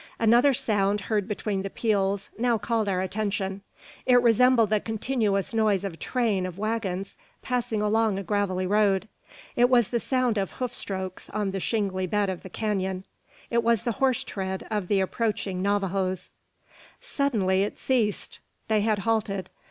Another 0.17 0.51
sound, 0.51 1.01
heard 1.01 1.27
between 1.27 1.61
the 1.61 1.69
peals, 1.69 2.31
now 2.35 2.57
called 2.57 2.89
our 2.89 3.01
attention. 3.03 3.61
It 4.07 4.19
resembled 4.19 4.71
the 4.71 4.79
continuous 4.79 5.53
noise 5.53 5.83
of 5.83 5.93
a 5.93 5.97
train 5.97 6.47
of 6.47 6.57
waggons 6.57 7.15
passing 7.43 7.83
along 7.83 8.17
a 8.17 8.23
gravelly 8.23 8.65
road. 8.65 9.07
It 9.55 9.69
was 9.69 9.89
the 9.89 9.99
sound 9.99 10.39
of 10.39 10.53
hoof 10.53 10.73
strokes 10.73 11.29
on 11.29 11.51
the 11.51 11.59
shingly 11.59 12.07
bed 12.07 12.31
of 12.31 12.41
the 12.41 12.49
canon. 12.49 13.03
It 13.51 13.63
was 13.63 13.83
the 13.83 13.91
horse 14.01 14.23
tread 14.23 14.65
of 14.71 14.87
the 14.87 15.01
approaching 15.01 15.61
Navajoes! 15.61 16.31
Suddenly 16.99 17.61
it 17.61 17.77
ceased. 17.77 18.39
They 18.69 18.81
had 18.81 18.97
halted. 19.05 19.51